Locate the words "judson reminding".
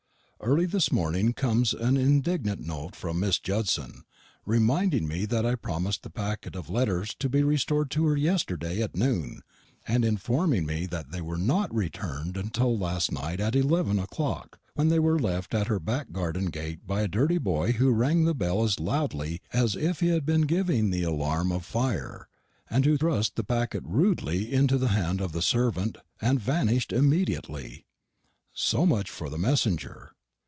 3.37-5.07